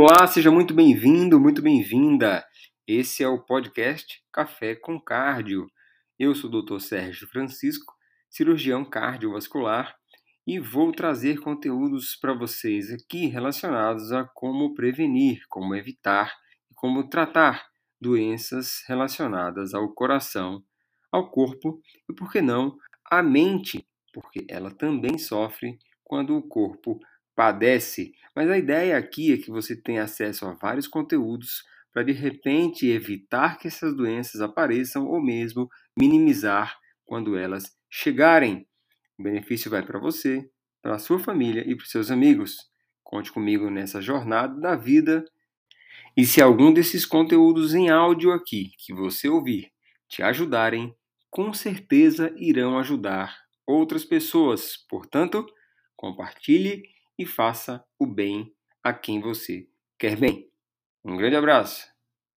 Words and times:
Olá, 0.00 0.28
seja 0.28 0.48
muito 0.48 0.72
bem-vindo, 0.74 1.40
muito 1.40 1.60
bem-vinda. 1.60 2.46
Esse 2.86 3.24
é 3.24 3.26
o 3.26 3.42
podcast 3.42 4.22
Café 4.32 4.76
com 4.76 5.00
Cardio. 5.00 5.66
Eu 6.16 6.36
sou 6.36 6.48
o 6.48 6.62
Dr. 6.62 6.78
Sérgio 6.78 7.26
Francisco, 7.26 7.92
cirurgião 8.30 8.84
cardiovascular, 8.84 9.96
e 10.46 10.60
vou 10.60 10.92
trazer 10.92 11.40
conteúdos 11.40 12.14
para 12.14 12.32
vocês 12.32 12.92
aqui 12.92 13.26
relacionados 13.26 14.12
a 14.12 14.24
como 14.24 14.72
prevenir, 14.72 15.40
como 15.48 15.74
evitar 15.74 16.32
e 16.70 16.74
como 16.76 17.08
tratar 17.08 17.66
doenças 18.00 18.84
relacionadas 18.86 19.74
ao 19.74 19.92
coração, 19.92 20.62
ao 21.10 21.28
corpo 21.28 21.82
e, 22.08 22.14
por 22.14 22.30
que 22.30 22.40
não, 22.40 22.78
à 23.04 23.20
mente, 23.20 23.84
porque 24.14 24.46
ela 24.48 24.70
também 24.70 25.18
sofre 25.18 25.76
quando 26.04 26.36
o 26.36 26.46
corpo 26.46 27.00
padece, 27.38 28.12
mas 28.38 28.48
a 28.48 28.56
ideia 28.56 28.96
aqui 28.96 29.32
é 29.32 29.36
que 29.36 29.50
você 29.50 29.74
tenha 29.74 30.04
acesso 30.04 30.46
a 30.46 30.52
vários 30.52 30.86
conteúdos 30.86 31.64
para 31.92 32.04
de 32.04 32.12
repente 32.12 32.86
evitar 32.86 33.58
que 33.58 33.66
essas 33.66 33.96
doenças 33.96 34.40
apareçam 34.40 35.08
ou 35.08 35.20
mesmo 35.20 35.68
minimizar 35.98 36.78
quando 37.04 37.36
elas 37.36 37.76
chegarem. 37.90 38.64
O 39.18 39.24
benefício 39.24 39.68
vai 39.68 39.84
para 39.84 39.98
você, 39.98 40.48
para 40.80 40.94
a 40.94 41.00
sua 41.00 41.18
família 41.18 41.64
e 41.66 41.74
para 41.74 41.82
os 41.82 41.90
seus 41.90 42.12
amigos. 42.12 42.58
Conte 43.02 43.32
comigo 43.32 43.68
nessa 43.70 44.00
jornada 44.00 44.54
da 44.60 44.76
vida. 44.76 45.24
E 46.16 46.24
se 46.24 46.40
algum 46.40 46.72
desses 46.72 47.04
conteúdos 47.04 47.74
em 47.74 47.90
áudio 47.90 48.30
aqui 48.30 48.70
que 48.78 48.94
você 48.94 49.28
ouvir 49.28 49.72
te 50.08 50.22
ajudarem, 50.22 50.94
com 51.28 51.52
certeza 51.52 52.32
irão 52.36 52.78
ajudar 52.78 53.36
outras 53.66 54.04
pessoas. 54.04 54.76
Portanto, 54.88 55.44
compartilhe 55.96 56.84
e 57.18 57.26
faça 57.26 57.84
o 57.98 58.06
bem 58.06 58.54
a 58.82 58.92
quem 58.94 59.20
você 59.20 59.68
quer 59.98 60.16
bem. 60.16 60.50
Um 61.04 61.16
grande 61.16 61.36
abraço! 61.36 61.86